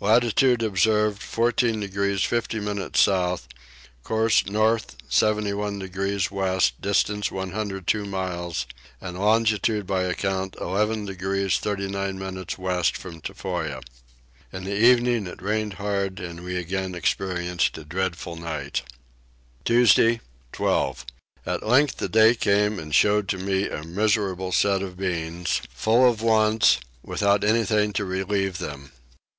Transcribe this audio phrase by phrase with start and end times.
[0.00, 3.48] Latitude observed 14 degrees 50 minutes south;
[4.04, 8.66] course north 71 degrees west distance 102 miles;
[9.00, 13.80] and longitude by account 11 degrees 39 minutes west from Tofoa.
[14.52, 18.82] In the evening it rained hard and we again experienced a dreadful night.
[19.64, 20.20] Tuesday
[20.52, 21.06] 12.
[21.46, 26.06] At length the day came and showed to me a miserable set of beings, full
[26.10, 28.92] of wants, without anything to relieve them.